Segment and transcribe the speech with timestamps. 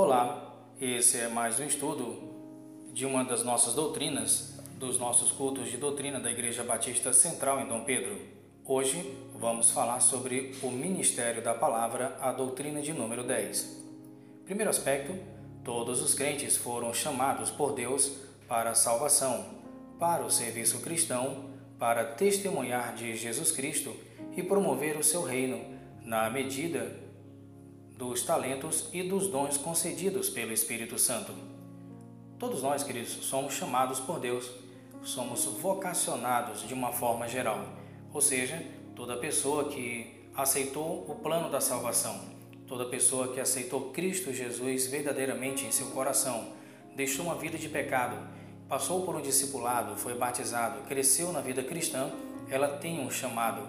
[0.00, 2.22] Olá, esse é mais um estudo
[2.92, 7.66] de uma das nossas doutrinas, dos nossos cultos de doutrina da Igreja Batista Central em
[7.66, 8.16] Dom Pedro.
[8.64, 13.82] Hoje vamos falar sobre o ministério da palavra, a doutrina de número 10.
[14.44, 15.12] Primeiro aspecto:
[15.64, 19.46] todos os crentes foram chamados por Deus para a salvação,
[19.98, 21.46] para o serviço cristão,
[21.76, 23.92] para testemunhar de Jesus Cristo
[24.36, 25.60] e promover o seu reino
[26.04, 27.07] na medida
[27.98, 31.32] dos talentos e dos dons concedidos pelo Espírito Santo.
[32.38, 34.48] Todos nós, queridos, somos chamados por Deus,
[35.02, 37.60] somos vocacionados de uma forma geral,
[38.14, 42.20] ou seja, toda pessoa que aceitou o plano da salvação,
[42.68, 46.52] toda pessoa que aceitou Cristo Jesus verdadeiramente em seu coração,
[46.94, 48.16] deixou uma vida de pecado,
[48.68, 52.12] passou por um discipulado, foi batizado, cresceu na vida cristã,
[52.48, 53.68] ela tem um chamado,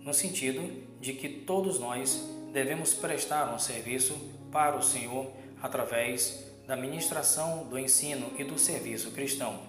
[0.00, 4.14] no sentido de que todos nós devemos prestar um serviço
[4.50, 5.30] para o Senhor
[5.62, 9.60] através da ministração, do ensino e do serviço cristão.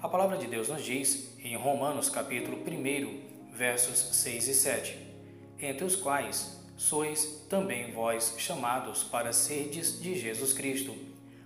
[0.00, 4.98] A palavra de Deus nos diz em Romanos capítulo 1, versos 6 e 7,
[5.58, 10.94] entre os quais sois também vós chamados para serdes de Jesus Cristo.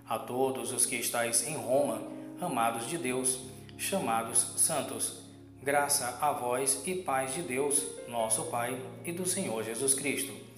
[0.07, 2.01] A todos os que estáis em Roma,
[2.39, 3.39] amados de Deus,
[3.77, 5.21] chamados santos,
[5.63, 10.50] graça a vós e paz de Deus, nosso Pai, e do Senhor Jesus Cristo.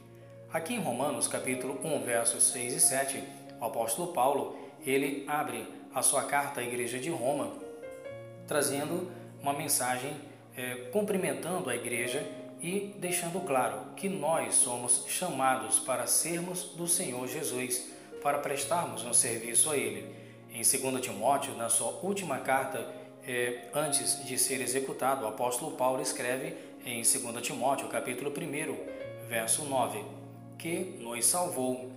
[0.54, 3.24] Aqui em Romanos, capítulo 1, versos 6 e 7,
[3.60, 7.52] o apóstolo Paulo, ele abre a sua carta à igreja de Roma,
[8.48, 10.16] trazendo uma mensagem
[10.56, 12.24] é, cumprimentando a igreja
[12.62, 17.90] e deixando claro que nós somos chamados para sermos do Senhor Jesus,
[18.22, 20.08] para prestarmos um serviço a Ele.
[20.52, 22.88] Em 2 Timóteo, na sua última carta,
[23.28, 29.64] é, antes de ser executado, o apóstolo Paulo escreve em 2 Timóteo, capítulo 1, verso
[29.64, 30.22] 9
[30.58, 31.92] que nos salvou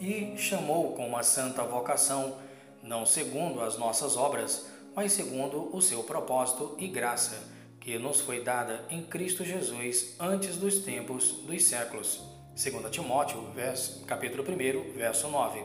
[0.00, 2.36] e chamou com uma santa vocação,
[2.82, 7.38] não segundo as nossas obras, mas segundo o seu propósito e graça,
[7.80, 12.20] que nos foi dada em Cristo Jesus antes dos tempos dos séculos.
[12.54, 13.46] 2 Timóteo,
[14.06, 15.64] capítulo 1, verso 9.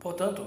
[0.00, 0.46] Portanto,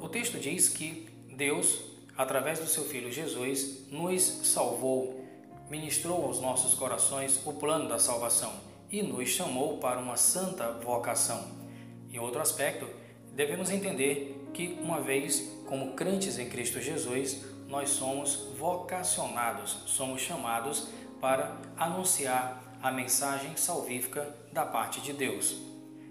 [0.00, 1.80] o texto diz que Deus,
[2.16, 5.24] através do seu Filho Jesus, nos salvou,
[5.68, 11.50] ministrou aos nossos corações o plano da salvação e nos chamou para uma santa vocação.
[12.12, 12.86] Em outro aspecto,
[13.32, 20.88] devemos entender que, uma vez como crentes em Cristo Jesus, nós somos vocacionados, somos chamados
[21.20, 25.56] para anunciar a mensagem salvífica da parte de Deus.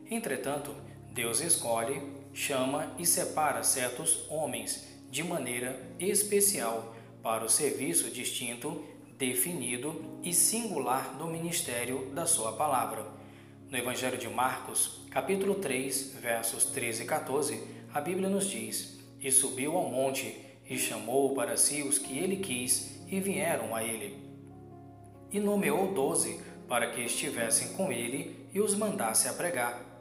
[0.09, 0.75] Entretanto,
[1.11, 2.01] Deus escolhe,
[2.33, 6.93] chama e separa certos homens de maneira especial
[7.23, 8.83] para o serviço distinto
[9.17, 13.05] definido e singular do ministério da sua palavra.
[13.69, 19.31] No Evangelho de Marcos, capítulo 3, versos 13 e 14, a Bíblia nos diz: E
[19.31, 20.35] subiu ao monte
[20.69, 24.17] e chamou para si os que ele quis e vieram a ele.
[25.31, 29.94] E nomeou doze para que estivessem com ele e os mandasse a pregar.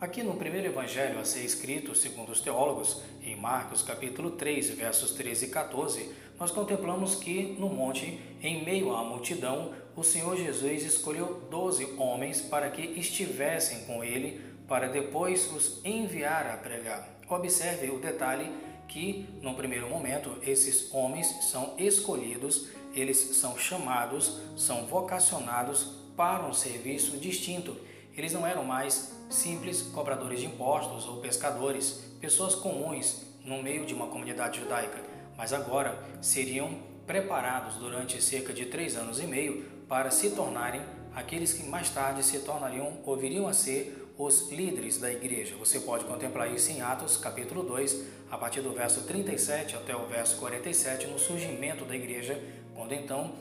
[0.00, 5.10] Aqui no primeiro evangelho a ser escrito, segundo os teólogos, em Marcos capítulo 3, versos
[5.10, 10.84] 13 e 14, nós contemplamos que no monte, em meio à multidão, o Senhor Jesus
[10.84, 17.18] escolheu doze homens para que estivessem com ele, para depois os enviar a pregar.
[17.28, 18.48] Observe o detalhe
[18.86, 26.54] que, no primeiro momento, esses homens são escolhidos, eles são chamados, são vocacionados para um
[26.54, 27.87] serviço distinto.
[28.18, 33.94] Eles não eram mais simples cobradores de impostos ou pescadores, pessoas comuns no meio de
[33.94, 35.08] uma comunidade judaica
[35.38, 36.76] mas agora seriam
[37.06, 40.82] preparados durante cerca de três anos e meio para se tornarem
[41.14, 45.54] aqueles que mais tarde se tornariam ou viriam a ser os líderes da igreja.
[45.56, 50.06] Você pode contemplar isso em Atos capítulo 2, a partir do verso 37 até o
[50.06, 52.42] verso 47, no surgimento da igreja,
[52.74, 53.32] quando então,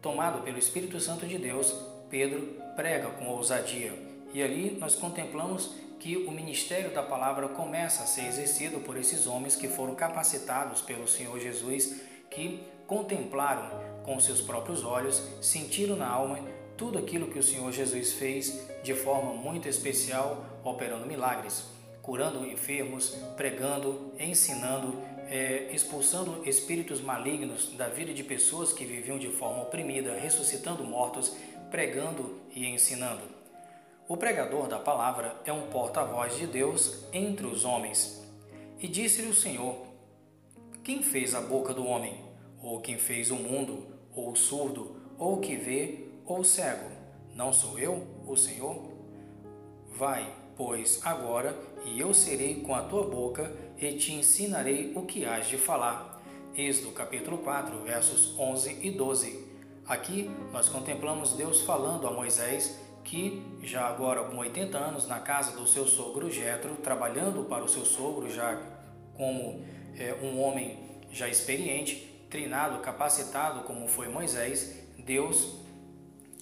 [0.00, 1.74] tomado pelo Espírito Santo de Deus,
[2.08, 3.92] Pedro prega com ousadia.
[4.32, 9.26] E ali nós contemplamos que o ministério da palavra começa a ser exercido por esses
[9.26, 12.00] homens que foram capacitados pelo Senhor Jesus,
[12.30, 13.70] que contemplaram
[14.02, 16.38] com seus próprios olhos, sentiram na alma
[16.76, 21.64] tudo aquilo que o Senhor Jesus fez de forma muito especial, operando milagres,
[22.00, 24.94] curando enfermos, pregando, ensinando,
[25.28, 31.36] é, expulsando espíritos malignos da vida de pessoas que viviam de forma oprimida, ressuscitando mortos,
[31.70, 33.39] pregando e ensinando.
[34.10, 38.20] O pregador da palavra é um porta-voz de Deus entre os homens.
[38.80, 39.86] E disse-lhe o Senhor:
[40.82, 42.20] Quem fez a boca do homem?
[42.60, 43.86] Ou quem fez o mundo?
[44.12, 44.96] Ou o surdo?
[45.16, 46.08] Ou o que vê?
[46.26, 46.90] Ou o cego?
[47.36, 48.82] Não sou eu, o Senhor?
[49.96, 55.24] Vai, pois agora e eu serei com a tua boca e te ensinarei o que
[55.24, 56.20] hás de falar.
[56.56, 59.48] Êxodo capítulo 4, versos 11 e 12.
[59.86, 65.56] Aqui nós contemplamos Deus falando a Moisés que, já agora com 80 anos na casa
[65.56, 68.60] do seu sogro Jetro, trabalhando para o seu sogro já
[69.16, 69.64] como
[69.98, 70.78] é, um homem
[71.10, 75.56] já experiente, treinado, capacitado como foi Moisés, Deus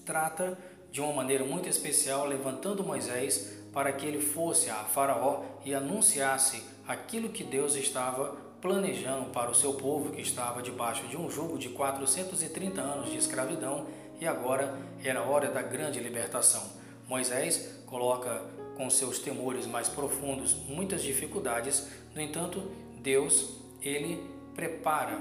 [0.05, 0.59] trata
[0.91, 6.63] de uma maneira muito especial, levantando Moisés para que ele fosse a Faraó e anunciasse
[6.87, 11.59] aquilo que Deus estava planejando para o seu povo que estava debaixo de um jugo
[11.59, 13.87] de 430 anos de escravidão
[14.21, 16.63] e agora era hora da grande libertação.
[17.07, 18.43] Moisés coloca
[18.77, 22.71] com seus temores mais profundos muitas dificuldades, no entanto,
[23.01, 24.23] Deus, ele
[24.55, 25.21] prepara,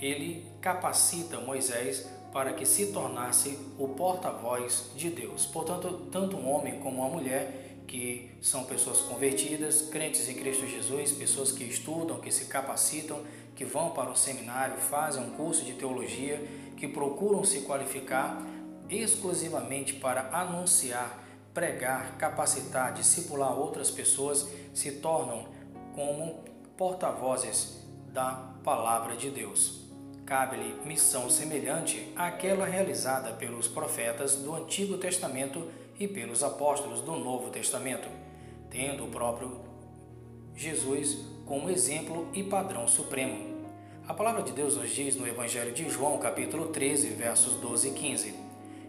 [0.00, 5.46] ele capacita Moisés para que se tornasse o porta-voz de Deus.
[5.46, 11.12] Portanto, tanto um homem como uma mulher que são pessoas convertidas, crentes em Cristo Jesus,
[11.12, 13.24] pessoas que estudam, que se capacitam,
[13.56, 16.46] que vão para o seminário, fazem um curso de teologia,
[16.76, 18.46] que procuram se qualificar
[18.90, 25.48] exclusivamente para anunciar, pregar, capacitar, discipular outras pessoas, se tornam
[25.94, 26.44] como
[26.76, 27.82] porta-vozes
[28.12, 29.88] da palavra de Deus.
[30.26, 35.66] Cabe-lhe missão semelhante àquela realizada pelos profetas do Antigo Testamento
[35.98, 38.08] e pelos apóstolos do Novo Testamento,
[38.70, 39.60] tendo o próprio
[40.54, 43.58] Jesus como exemplo e padrão supremo.
[44.06, 47.92] A palavra de Deus nos diz no Evangelho de João, capítulo 13, versos 12 e
[47.92, 48.34] 15.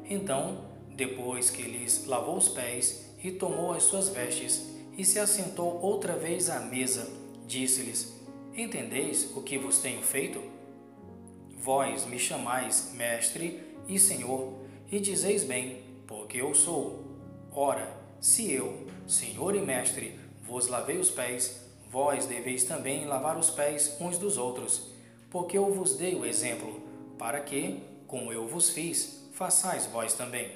[0.09, 5.79] Então, depois que lhes lavou os pés e tomou as suas vestes e se assentou
[5.81, 7.09] outra vez à mesa,
[7.45, 8.13] disse-lhes:
[8.55, 10.41] Entendeis o que vos tenho feito?
[11.57, 14.53] Vós me chamais mestre e senhor,
[14.91, 17.05] e dizeis bem, porque eu sou.
[17.51, 17.87] Ora,
[18.19, 23.95] se eu, Senhor e Mestre, vos lavei os pés, vós deveis também lavar os pés
[24.01, 24.91] uns dos outros,
[25.29, 26.81] porque eu vos dei o exemplo,
[27.17, 30.51] para que, como eu vos fiz, façais vós também.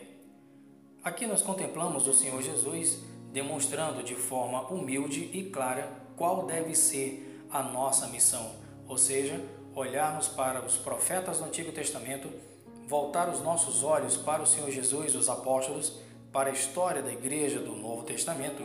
[1.04, 2.98] Aqui nós contemplamos o Senhor Jesus
[3.32, 8.56] demonstrando de forma humilde e clara qual deve ser a nossa missão,
[8.88, 9.40] ou seja,
[9.76, 12.30] olharmos para os profetas do Antigo Testamento
[12.88, 16.00] voltar os nossos olhos para o Senhor Jesus, os apóstolos,
[16.32, 18.64] para a história da igreja do Novo Testamento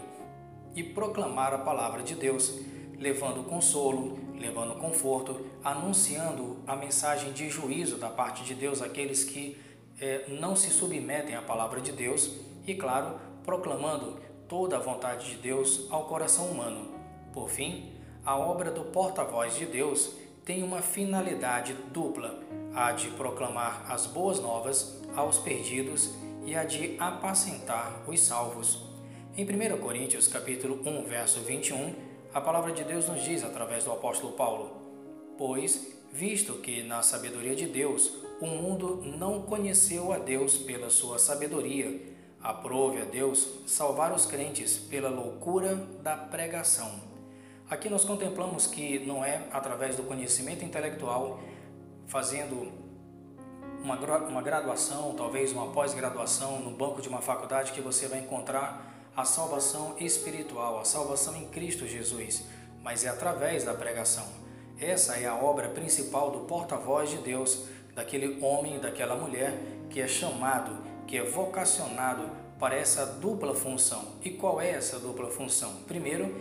[0.75, 2.59] e proclamar a palavra de Deus,
[2.99, 9.59] levando consolo, levando conforto, anunciando a mensagem de juízo da parte de Deus àqueles que
[10.01, 12.31] eh, não se submetem à palavra de Deus
[12.67, 16.95] e, claro, proclamando toda a vontade de Deus ao coração humano.
[17.33, 17.93] Por fim,
[18.25, 20.15] a obra do porta-voz de Deus
[20.45, 26.97] tem uma finalidade dupla a de proclamar as boas novas aos perdidos e a de
[26.99, 28.83] apacentar os salvos.
[29.37, 31.95] Em 1 Coríntios capítulo 1, verso 21,
[32.33, 34.71] a palavra de Deus nos diz através do apóstolo Paulo:
[35.37, 41.19] Pois, visto que na sabedoria de Deus o mundo não conheceu a Deus pela sua
[41.19, 42.01] sabedoria,
[42.41, 47.09] aprove a Deus salvar os crentes pela loucura da pregação.
[47.69, 51.39] Aqui nós contemplamos que não é através do conhecimento intelectual
[52.09, 52.73] fazendo
[53.83, 59.11] uma, uma graduação, talvez uma pós-graduação no banco de uma faculdade que você vai encontrar
[59.15, 62.45] a salvação espiritual, a salvação em Cristo Jesus,
[62.83, 64.25] mas é através da pregação.
[64.81, 69.59] Essa é a obra principal do porta-voz de Deus, daquele homem, daquela mulher
[69.91, 74.15] que é chamado, que é vocacionado para essa dupla função.
[74.25, 75.83] E qual é essa dupla função?
[75.87, 76.35] Primeiro,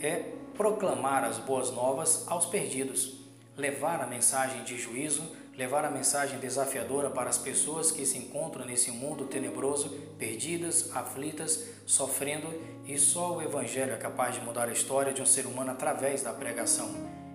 [0.00, 3.21] é proclamar as boas novas aos perdidos
[3.56, 5.22] levar a mensagem de juízo,
[5.56, 11.64] levar a mensagem desafiadora para as pessoas que se encontram nesse mundo tenebroso, perdidas, aflitas,
[11.84, 12.48] sofrendo,
[12.86, 16.22] e só o Evangelho é capaz de mudar a história de um ser humano através
[16.22, 16.90] da pregação.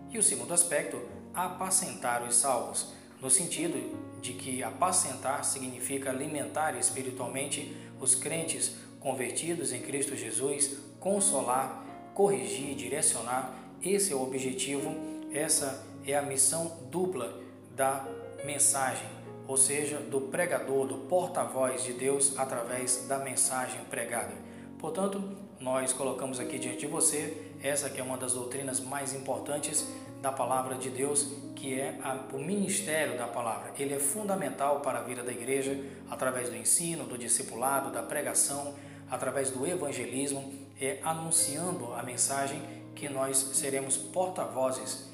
[0.09, 0.99] E o segundo aspecto,
[1.33, 9.81] apacentar os salvos, no sentido de que apacentar significa alimentar espiritualmente os crentes convertidos em
[9.81, 13.53] Cristo Jesus, consolar, corrigir, direcionar.
[13.81, 14.95] Esse é o objetivo,
[15.31, 17.33] essa é a missão dupla
[17.75, 18.05] da
[18.45, 19.07] mensagem,
[19.47, 24.33] ou seja, do pregador, do porta-voz de Deus através da mensagem pregada.
[24.79, 25.21] Portanto,
[25.59, 29.85] nós colocamos aqui diante de você essa que é uma das doutrinas mais importantes
[30.21, 33.71] da palavra de Deus, que é a, o ministério da palavra.
[33.77, 38.73] Ele é fundamental para a vida da igreja através do ensino, do discipulado, da pregação,
[39.09, 42.61] através do evangelismo, é anunciando a mensagem
[42.95, 45.07] que nós seremos porta-vozes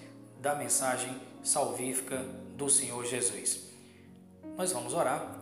[0.44, 2.18] da mensagem salvífica
[2.58, 3.62] do Senhor Jesus.
[4.58, 5.40] Nós vamos orar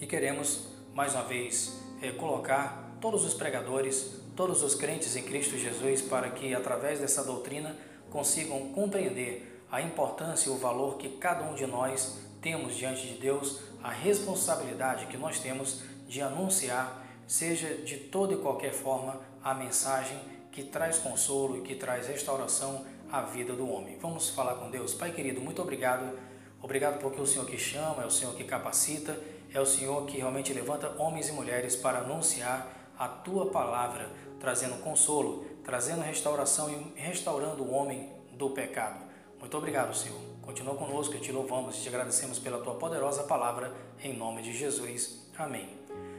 [0.00, 5.58] e queremos mais uma vez é, colocar todos os pregadores, todos os crentes em Cristo
[5.58, 7.76] Jesus, para que através dessa doutrina
[8.10, 13.14] consigam compreender a importância e o valor que cada um de nós temos diante de
[13.14, 19.52] Deus, a responsabilidade que nós temos de anunciar, seja de toda e qualquer forma, a
[19.52, 20.16] mensagem
[20.52, 23.98] que traz consolo e que traz restauração à vida do homem.
[24.00, 24.94] Vamos falar com Deus.
[24.94, 26.18] Pai querido, muito obrigado.
[26.62, 29.18] Obrigado porque o Senhor que chama, é o Senhor que capacita,
[29.52, 34.08] é o Senhor que realmente levanta homens e mulheres para anunciar a tua palavra,
[34.40, 39.04] trazendo consolo, trazendo restauração e restaurando o homem do pecado.
[39.38, 40.18] Muito obrigado, Senhor.
[40.40, 44.52] Continua conosco e te louvamos e te agradecemos pela tua poderosa palavra, em nome de
[44.56, 45.28] Jesus.
[45.36, 45.68] Amém.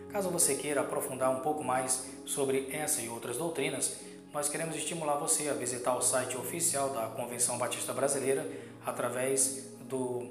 [0.09, 3.97] Caso você queira aprofundar um pouco mais sobre essa e outras doutrinas,
[4.33, 8.49] nós queremos estimular você a visitar o site oficial da Convenção Batista Brasileira
[8.83, 10.27] através do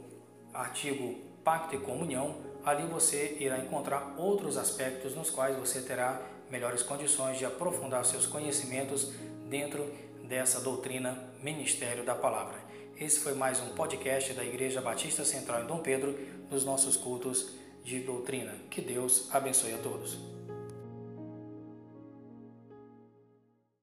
[0.53, 2.37] artigo Pacto e Comunhão.
[2.65, 8.27] Ali você irá encontrar outros aspectos nos quais você terá melhores condições de aprofundar seus
[8.27, 9.13] conhecimentos
[9.49, 9.89] dentro
[10.25, 12.59] dessa doutrina Ministério da Palavra.
[12.99, 16.19] Esse foi mais um podcast da Igreja Batista Central em Dom Pedro,
[16.51, 17.53] dos nossos cultos
[17.85, 18.53] de doutrina.
[18.69, 20.42] Que Deus abençoe a todos.